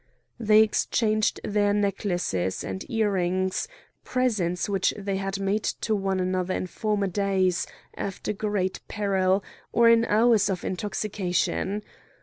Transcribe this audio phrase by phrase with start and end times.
[0.39, 3.67] They exchanged their necklaces and earrings,
[4.03, 9.89] presents which they had made to one another in former days, after great peril, or
[9.89, 11.83] in hours of intoxication.